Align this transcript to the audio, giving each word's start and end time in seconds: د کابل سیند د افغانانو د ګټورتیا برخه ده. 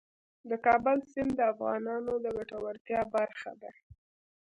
د 0.49 0.51
کابل 0.65 0.97
سیند 1.11 1.31
د 1.35 1.41
افغانانو 1.53 2.13
د 2.23 2.25
ګټورتیا 2.37 3.01
برخه 3.15 3.51
ده. 3.61 3.71